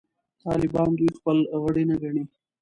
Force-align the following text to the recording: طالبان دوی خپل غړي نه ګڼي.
طالبان 0.43 0.89
دوی 0.99 1.09
خپل 1.17 1.37
غړي 1.63 1.83
نه 1.89 1.95
ګڼي. 2.01 2.23